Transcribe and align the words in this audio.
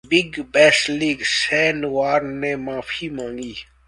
big 0.09 0.39
bash 0.53 0.89
league 0.89 1.25
Shane 1.25 1.83
Warne 1.85 2.33
ने 2.37 2.55
माफी 2.55 3.09
मांगी 3.09 3.53